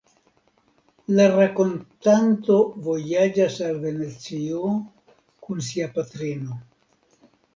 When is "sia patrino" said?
5.67-6.57